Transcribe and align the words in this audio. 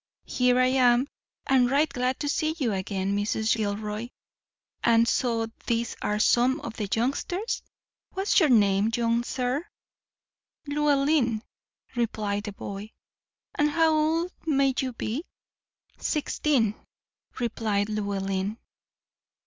"Here 0.25 0.59
I 0.59 0.65
am, 0.65 1.05
and 1.45 1.69
right 1.69 1.87
glad 1.87 2.19
to 2.21 2.27
see 2.27 2.55
you 2.57 2.73
again, 2.73 3.15
Mrs. 3.15 3.55
Gilroy. 3.55 4.09
And 4.83 5.07
so 5.07 5.45
these 5.67 5.95
are 6.01 6.17
some 6.17 6.59
of 6.61 6.77
the 6.77 6.89
youngsters? 6.91 7.61
What's 8.13 8.39
your 8.39 8.49
name, 8.49 8.89
young 8.95 9.23
sir?" 9.23 9.67
"Llewellyn," 10.65 11.43
replied 11.95 12.45
the 12.45 12.51
boy. 12.53 12.93
"And 13.53 13.69
how 13.69 13.91
old 13.93 14.31
may 14.47 14.73
you 14.79 14.93
be?" 14.93 15.23
"Sixteen," 15.99 16.73
replied 17.37 17.87
Llewellyn. 17.87 18.57